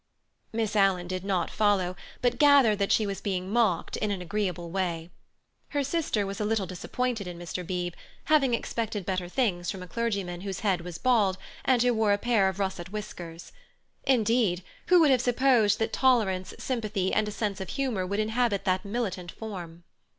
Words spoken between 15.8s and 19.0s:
tolerance, sympathy, and a sense of humour would inhabit that